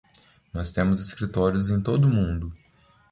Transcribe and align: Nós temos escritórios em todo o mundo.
Nós 0.51 0.71
temos 0.71 0.99
escritórios 0.99 1.69
em 1.69 1.79
todo 1.79 2.05
o 2.05 2.09
mundo. 2.09 2.51